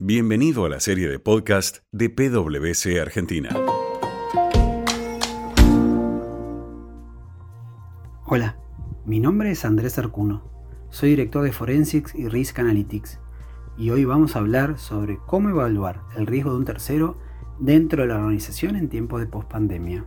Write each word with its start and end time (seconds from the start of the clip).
Bienvenido 0.00 0.64
a 0.64 0.68
la 0.68 0.80
serie 0.80 1.08
de 1.08 1.20
podcast 1.20 1.78
de 1.92 2.10
PwC 2.10 3.00
Argentina. 3.00 3.50
Hola, 8.26 8.58
mi 9.06 9.20
nombre 9.20 9.52
es 9.52 9.64
Andrés 9.64 9.96
Arcuno. 9.96 10.50
Soy 10.90 11.10
director 11.10 11.44
de 11.44 11.52
Forensics 11.52 12.12
y 12.16 12.26
Risk 12.26 12.58
Analytics 12.58 13.20
y 13.78 13.90
hoy 13.90 14.04
vamos 14.04 14.34
a 14.34 14.40
hablar 14.40 14.80
sobre 14.80 15.20
cómo 15.26 15.50
evaluar 15.50 16.00
el 16.16 16.26
riesgo 16.26 16.50
de 16.50 16.56
un 16.56 16.64
tercero 16.64 17.16
dentro 17.60 18.02
de 18.02 18.08
la 18.08 18.16
organización 18.16 18.74
en 18.74 18.88
tiempos 18.88 19.20
de 19.20 19.28
pospandemia. 19.28 20.06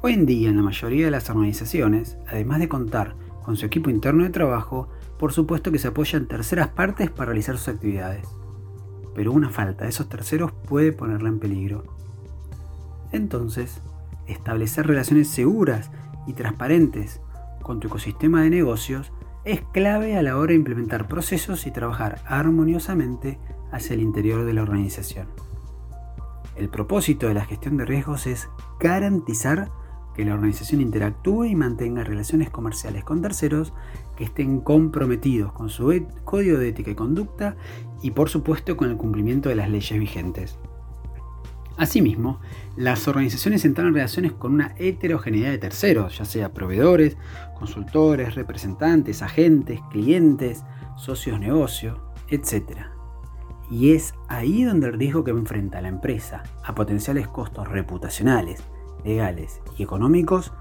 Hoy 0.00 0.12
en 0.12 0.26
día 0.26 0.48
en 0.48 0.56
la 0.56 0.62
mayoría 0.62 1.06
de 1.06 1.10
las 1.10 1.28
organizaciones, 1.28 2.18
además 2.28 2.60
de 2.60 2.68
contar 2.68 3.16
con 3.42 3.56
su 3.56 3.66
equipo 3.66 3.90
interno 3.90 4.22
de 4.22 4.30
trabajo, 4.30 4.88
por 5.18 5.32
supuesto 5.32 5.72
que 5.72 5.80
se 5.80 5.88
apoyan 5.88 6.28
terceras 6.28 6.68
partes 6.68 7.10
para 7.10 7.30
realizar 7.30 7.58
sus 7.58 7.66
actividades 7.66 8.28
pero 9.14 9.32
una 9.32 9.50
falta 9.50 9.84
de 9.84 9.90
esos 9.90 10.08
terceros 10.08 10.52
puede 10.52 10.92
ponerla 10.92 11.28
en 11.28 11.38
peligro. 11.38 11.84
Entonces, 13.12 13.80
establecer 14.26 14.86
relaciones 14.86 15.28
seguras 15.28 15.90
y 16.26 16.34
transparentes 16.34 17.20
con 17.62 17.80
tu 17.80 17.88
ecosistema 17.88 18.42
de 18.42 18.50
negocios 18.50 19.12
es 19.44 19.62
clave 19.72 20.16
a 20.16 20.22
la 20.22 20.36
hora 20.36 20.50
de 20.50 20.56
implementar 20.56 21.08
procesos 21.08 21.66
y 21.66 21.70
trabajar 21.70 22.20
armoniosamente 22.26 23.38
hacia 23.72 23.94
el 23.94 24.02
interior 24.02 24.44
de 24.44 24.52
la 24.52 24.62
organización. 24.62 25.28
El 26.56 26.68
propósito 26.68 27.26
de 27.26 27.34
la 27.34 27.44
gestión 27.44 27.76
de 27.76 27.86
riesgos 27.86 28.26
es 28.26 28.48
garantizar 28.78 29.70
que 30.20 30.26
la 30.26 30.34
organización 30.34 30.82
interactúe 30.82 31.46
y 31.46 31.54
mantenga 31.54 32.04
relaciones 32.04 32.50
comerciales 32.50 33.04
con 33.04 33.22
terceros 33.22 33.72
que 34.18 34.24
estén 34.24 34.60
comprometidos 34.60 35.50
con 35.54 35.70
su 35.70 36.06
código 36.24 36.58
de 36.58 36.68
ética 36.68 36.90
y 36.90 36.94
conducta 36.94 37.56
y 38.02 38.10
por 38.10 38.28
supuesto 38.28 38.76
con 38.76 38.90
el 38.90 38.98
cumplimiento 38.98 39.48
de 39.48 39.54
las 39.54 39.70
leyes 39.70 39.98
vigentes. 39.98 40.58
Asimismo, 41.78 42.38
las 42.76 43.08
organizaciones 43.08 43.64
entran 43.64 43.86
en 43.86 43.94
relaciones 43.94 44.32
con 44.32 44.52
una 44.52 44.74
heterogeneidad 44.76 45.52
de 45.52 45.56
terceros, 45.56 46.18
ya 46.18 46.26
sea 46.26 46.52
proveedores, 46.52 47.16
consultores, 47.58 48.34
representantes, 48.34 49.22
agentes, 49.22 49.80
clientes, 49.90 50.64
socios 50.98 51.40
negocio, 51.40 52.12
etc. 52.28 52.80
Y 53.70 53.92
es 53.92 54.12
ahí 54.28 54.64
donde 54.64 54.88
el 54.88 54.98
riesgo 54.98 55.24
que 55.24 55.30
enfrenta 55.30 55.80
la 55.80 55.88
empresa 55.88 56.42
a 56.62 56.74
potenciales 56.74 57.26
costos 57.26 57.68
reputacionales, 57.68 58.62
legales 59.04 59.60
y 59.76 59.82
económicos 59.82 60.52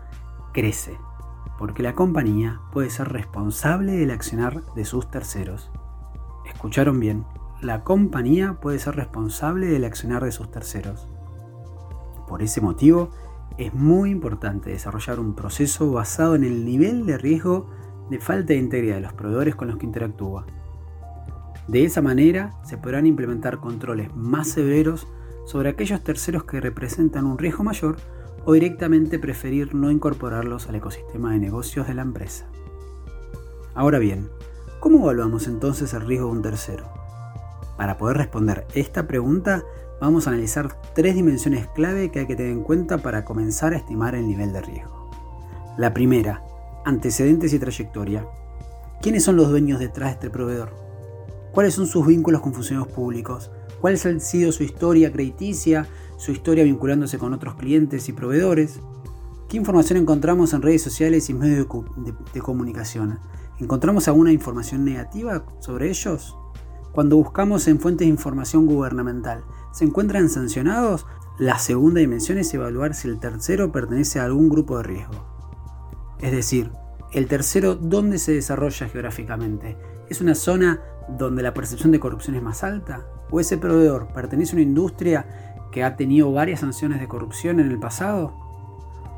crece, 0.54 0.98
porque 1.58 1.84
la 1.84 1.94
compañía 1.94 2.62
puede 2.72 2.90
ser 2.90 3.10
responsable 3.10 3.94
del 3.94 4.12
accionar 4.12 4.64
de 4.76 4.86
sus 4.86 5.10
terceros. 5.12 5.72
Escucharon 6.46 7.00
bien, 7.00 7.26
la 7.62 7.84
compañía 7.84 8.60
puede 8.62 8.80
ser 8.80 8.96
responsable 8.96 9.68
del 9.68 9.84
accionar 9.84 10.24
de 10.24 10.32
sus 10.32 10.50
terceros. 10.50 11.08
Por 12.28 12.42
ese 12.42 12.62
motivo, 12.62 13.10
es 13.58 13.74
muy 13.74 14.12
importante 14.12 14.70
desarrollar 14.70 15.20
un 15.20 15.36
proceso 15.36 15.92
basado 15.92 16.36
en 16.36 16.46
el 16.46 16.66
nivel 16.66 17.06
de 17.06 17.18
riesgo 17.18 17.70
de 18.10 18.20
falta 18.20 18.54
de 18.54 18.60
integridad 18.60 18.96
de 18.96 19.02
los 19.02 19.14
proveedores 19.14 19.56
con 19.56 19.68
los 19.68 19.78
que 19.78 19.86
interactúa. 19.86 20.46
De 21.68 21.84
esa 21.84 22.02
manera 22.02 22.54
se 22.64 22.78
podrán 22.78 23.06
implementar 23.06 23.60
controles 23.60 24.16
más 24.16 24.48
severos 24.48 25.08
sobre 25.46 25.70
aquellos 25.70 26.04
terceros 26.04 26.46
que 26.46 26.62
representan 26.62 27.26
un 27.26 27.38
riesgo 27.38 27.64
mayor 27.64 27.98
o 28.46 28.54
directamente 28.54 29.20
preferir 29.20 29.76
no 29.76 29.92
incorporarlos 29.92 30.68
al 30.68 30.76
ecosistema 30.76 31.32
de 31.32 31.40
negocios 31.40 31.88
de 31.88 31.94
la 31.94 32.02
empresa. 32.02 32.48
Ahora 33.74 34.00
bien, 34.00 34.30
¿cómo 34.80 35.00
evaluamos 35.00 35.48
entonces 35.48 35.94
el 35.94 36.02
riesgo 36.02 36.28
de 36.28 36.34
un 36.34 36.42
tercero? 36.42 36.86
Para 37.78 37.98
poder 37.98 38.18
responder 38.18 38.68
esta 38.74 39.08
pregunta, 39.08 39.64
vamos 40.02 40.28
a 40.28 40.32
analizar 40.32 40.78
tres 40.94 41.16
dimensiones 41.16 41.68
clave 41.68 42.12
que 42.12 42.20
hay 42.20 42.28
que 42.28 42.36
tener 42.36 42.52
en 42.52 42.64
cuenta 42.64 42.98
para 42.98 43.24
comenzar 43.24 43.74
a 43.74 43.78
estimar 43.78 44.16
el 44.16 44.28
nivel 44.28 44.52
de 44.52 44.62
riesgo. 44.62 45.10
La 45.78 45.94
primera, 45.94 46.44
antecedentes 46.86 47.54
y 47.54 47.60
trayectoria. 47.60 48.28
¿Quiénes 49.02 49.24
son 49.24 49.38
los 49.38 49.50
dueños 49.50 49.80
detrás 49.80 50.10
de 50.10 50.14
este 50.16 50.30
proveedor? 50.30 50.72
¿Cuáles 51.52 51.74
son 51.74 51.88
sus 51.88 52.06
vínculos 52.06 52.42
con 52.42 52.54
funcionarios 52.54 52.94
públicos? 52.94 53.50
¿Cuál 53.80 53.94
ha 53.94 54.20
sido 54.20 54.52
su 54.52 54.64
historia 54.64 55.12
crediticia 55.12 55.88
su 56.20 56.34
historia 56.34 56.66
vinculándose 56.66 57.18
con 57.18 57.34
otros 57.34 57.56
clientes 57.56 58.10
y 58.10 58.14
proveedores. 58.14 58.82
¿Qué 59.48 59.56
información 59.56 59.98
encontramos 59.98 60.54
en 60.54 60.62
redes 60.62 60.84
sociales 60.84 61.30
y 61.30 61.34
medios 61.34 61.66
de, 62.34 62.42
comunicación? 62.42 63.20
¿Encontramos 63.58 64.08
alguna 64.10 64.34
información 64.34 64.84
negativa 64.84 65.46
sobre 65.60 65.90
ellos? 65.90 66.38
Cuando 66.92 67.16
buscamos 67.16 67.68
en 67.70 67.80
fuentes 67.80 68.06
de 68.06 68.10
información 68.10 68.66
gubernamental, 68.66 69.46
¿se 69.72 69.86
encuentran 69.86 70.28
sancionados? 70.30 71.06
La 71.40 71.58
segunda 71.58 72.02
dimensión 72.02 72.38
es 72.38 72.54
evaluar 72.54 72.96
si 72.96 73.08
el 73.08 73.20
tercero 73.20 73.72
pertenece 73.72 74.20
a 74.20 74.26
algún 74.26 74.50
grupo 74.50 74.76
de 74.78 74.84
riesgo. 74.84 75.26
Es 76.20 76.34
decir, 76.34 76.70
el 77.14 77.28
tercero, 77.28 77.76
¿dónde 77.76 78.20
se 78.20 78.34
desarrolla 78.34 78.90
geográficamente? 78.90 79.78
¿Es 80.10 80.20
una 80.20 80.36
zona 80.36 80.82
donde 81.18 81.44
la 81.44 81.54
percepción 81.54 81.94
de 81.94 82.00
corrupción 82.02 82.36
es 82.36 82.44
más 82.44 82.64
alta? 82.64 83.06
¿O 83.32 83.40
ese 83.40 83.58
proveedor 83.58 84.10
pertenece 84.14 84.52
a 84.52 84.56
una 84.56 84.64
industria 84.64 85.49
ha 85.84 85.96
tenido 85.96 86.32
varias 86.32 86.62
sanciones 86.62 87.00
de 87.00 87.08
corrupción 87.08 87.60
en 87.60 87.70
el 87.70 87.80
pasado? 87.80 88.34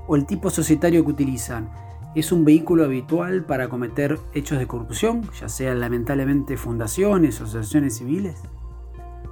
¿O 0.07 0.15
el 0.15 0.25
tipo 0.25 0.49
societario 0.49 1.03
que 1.05 1.11
utilizan 1.11 1.69
es 2.15 2.31
un 2.31 2.43
vehículo 2.43 2.83
habitual 2.83 3.45
para 3.45 3.69
cometer 3.69 4.19
hechos 4.33 4.59
de 4.59 4.67
corrupción, 4.67 5.21
ya 5.39 5.47
sean 5.47 5.79
lamentablemente 5.79 6.57
fundaciones 6.57 7.41
asociaciones 7.41 7.97
civiles? 7.97 8.41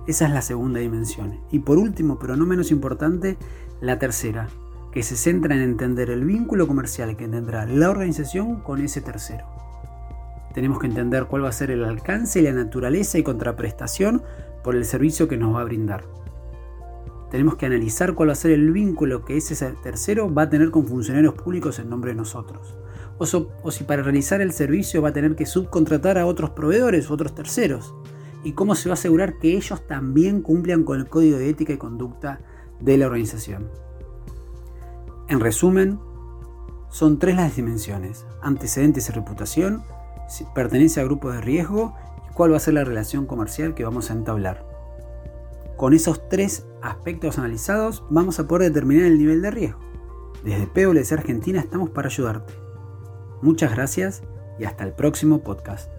Esa 0.08 0.26
es 0.26 0.32
la 0.32 0.42
segunda 0.42 0.80
dimensión. 0.80 1.40
Y 1.52 1.60
por 1.60 1.78
último, 1.78 2.18
pero 2.18 2.36
no 2.36 2.46
menos 2.46 2.72
importante, 2.72 3.38
la 3.82 4.00
tercera, 4.00 4.48
que 4.92 5.04
se 5.04 5.16
centra 5.16 5.56
en 5.56 5.62
entender 5.62 6.10
el 6.10 6.26
vínculo 6.26 6.68
comercial 6.68 7.16
que 7.16 7.28
tendrá 7.28 7.66
la 7.66 7.90
organización 7.90 8.62
con 8.62 8.82
ese 8.82 9.02
tercero. 9.02 9.46
Tenemos 10.54 10.80
que 10.80 10.88
entender 10.88 11.26
cuál 11.26 11.44
va 11.44 11.50
a 11.50 11.54
ser 11.54 11.70
el 11.72 11.84
alcance 11.84 12.42
la 12.42 12.54
naturaleza 12.54 13.18
y 13.18 13.24
contraprestación 13.24 14.24
por 14.64 14.76
el 14.76 14.86
servicio 14.86 15.28
que 15.28 15.38
nos 15.38 15.56
va 15.56 15.62
a 15.62 15.66
brindar 15.66 16.06
tenemos 17.30 17.56
que 17.56 17.66
analizar 17.66 18.16
cuál 18.16 18.30
va 18.30 18.34
a 18.34 18.36
ser 18.36 18.52
el 18.52 18.72
vínculo 18.72 19.24
que 19.24 19.38
ese 19.38 19.56
tercero 19.84 20.34
va 20.34 20.44
a 20.44 20.50
tener 20.50 20.72
con 20.72 20.88
funcionarios 20.88 21.36
públicos 21.36 21.80
en 21.80 21.90
nombre 21.90 22.12
de 22.12 22.18
nosotros. 22.18 22.76
O, 23.18 23.72
si 23.72 23.84
para 23.84 24.02
realizar 24.02 24.42
el 24.42 24.54
servicio 24.54 25.02
va 25.02 25.10
a 25.10 25.14
tener 25.14 25.36
que 25.36 25.46
subcontratar 25.46 26.18
a 26.18 26.26
otros 26.26 26.52
proveedores 26.52 27.12
otros 27.12 27.36
terceros. 27.36 27.94
Y 28.44 28.54
cómo 28.54 28.74
se 28.74 28.88
va 28.88 28.94
a 28.94 29.00
asegurar 29.00 29.38
que 29.38 29.58
ellos 29.58 29.86
también 29.86 30.42
cumplan 30.42 30.84
con 30.84 31.00
el 31.00 31.08
código 31.08 31.38
de 31.38 31.50
ética 31.50 31.74
y 31.74 31.78
conducta 31.78 32.40
de 32.80 32.98
la 32.98 33.08
organización. 33.08 33.70
En 35.28 35.42
resumen, 35.42 36.00
son 36.90 37.20
tres 37.20 37.36
las 37.36 37.56
dimensiones, 37.56 38.26
antecedentes 38.42 39.10
y 39.10 39.12
reputación, 39.12 39.84
si 40.30 40.46
pertenece 40.56 41.02
a 41.02 41.04
grupo 41.04 41.32
de 41.32 41.42
riesgo 41.42 41.94
y 42.30 42.34
cuál 42.34 42.54
va 42.54 42.58
a 42.58 42.62
ser 42.62 42.76
la 42.76 42.86
relación 42.86 43.26
comercial 43.26 43.76
que 43.76 43.84
vamos 43.84 44.10
a 44.10 44.14
entablar. 44.14 44.79
Con 45.80 45.94
esos 45.94 46.28
tres 46.28 46.66
aspectos 46.82 47.38
analizados 47.38 48.04
vamos 48.10 48.38
a 48.38 48.50
poder 48.50 48.70
determinar 48.70 49.06
el 49.06 49.18
nivel 49.18 49.42
de 49.42 49.50
riesgo. 49.50 49.80
Desde 50.44 50.68
PwC 50.68 51.14
Argentina 51.14 51.62
estamos 51.62 51.90
para 51.90 52.10
ayudarte. 52.10 52.54
Muchas 53.42 53.72
gracias 53.72 54.22
y 54.60 54.66
hasta 54.66 54.84
el 54.84 54.92
próximo 54.92 55.42
podcast. 55.42 55.90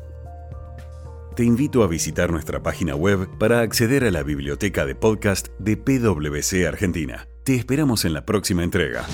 Te 1.35 1.45
invito 1.45 1.83
a 1.83 1.87
visitar 1.87 2.31
nuestra 2.31 2.63
página 2.63 2.95
web 2.95 3.27
para 3.39 3.63
acceder 3.63 4.05
a 4.05 4.11
la 4.11 4.23
biblioteca 4.23 4.85
de 4.85 4.95
podcast 4.95 5.49
de 5.59 5.79
PwC 5.79 6.67
Argentina. 6.67 7.27
Te 7.43 7.55
esperamos 7.55 8.05
en 8.05 8.13
la 8.13 8.27
próxima 8.27 8.63
entrega. 8.63 9.07